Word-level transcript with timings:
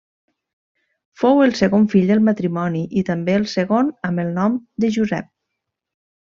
Fou 1.23 1.41
el 1.47 1.53
segon 1.59 1.85
fill 1.93 2.09
del 2.11 2.23
matrimoni 2.29 2.81
i 3.03 3.05
també 3.11 3.37
el 3.41 3.45
segon 3.53 3.93
amb 4.11 4.25
el 4.25 4.33
nom 4.39 4.57
de 4.87 4.91
Josep. 4.97 5.31